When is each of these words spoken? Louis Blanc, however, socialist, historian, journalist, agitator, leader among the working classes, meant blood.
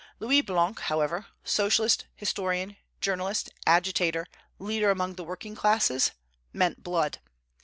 Louis 0.17 0.41
Blanc, 0.41 0.79
however, 0.79 1.27
socialist, 1.43 2.07
historian, 2.15 2.75
journalist, 3.01 3.51
agitator, 3.67 4.25
leader 4.57 4.89
among 4.89 5.13
the 5.13 5.23
working 5.23 5.53
classes, 5.55 6.09
meant 6.53 6.81
blood. 6.81 7.19